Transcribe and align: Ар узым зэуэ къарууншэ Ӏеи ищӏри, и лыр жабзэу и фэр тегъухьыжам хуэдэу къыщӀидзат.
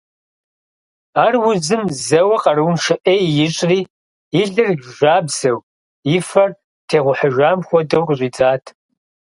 Ар 1.23 1.33
узым 1.47 1.83
зэуэ 2.05 2.37
къарууншэ 2.43 2.95
Ӏеи 3.03 3.25
ищӏри, 3.45 3.79
и 4.39 4.41
лыр 4.51 4.69
жабзэу 4.97 5.57
и 6.15 6.17
фэр 6.29 6.51
тегъухьыжам 6.87 7.59
хуэдэу 7.67 8.05
къыщӀидзат. 8.07 8.63